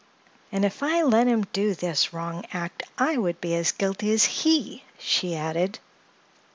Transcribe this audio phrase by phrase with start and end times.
[0.51, 4.23] "And if I let him do this wrong act I would be as guilty as
[4.25, 5.77] he," she added.